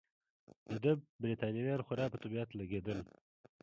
د 0.69 0.71
ده 0.83 0.91
بریتانویان 1.21 1.81
خورا 1.85 2.05
په 2.11 2.17
طبیعت 2.23 2.49
لګېدل. 2.59 2.99